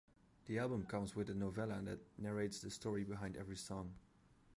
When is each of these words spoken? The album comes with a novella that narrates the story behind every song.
The 0.47 0.57
album 0.57 0.87
comes 0.87 1.15
with 1.15 1.29
a 1.29 1.35
novella 1.35 1.79
that 1.83 1.99
narrates 2.17 2.59
the 2.59 2.71
story 2.71 3.03
behind 3.03 3.37
every 3.37 3.55
song. 3.55 3.93